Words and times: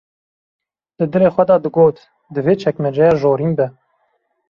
‘’Di 0.97 1.05
dilê 1.11 1.29
xwe 1.35 1.43
de 1.51 1.57
digot: 1.65 1.97
Divê 2.33 2.53
çekmeceya 2.63 3.13
jorîn 3.21 3.51
be. 3.57 3.67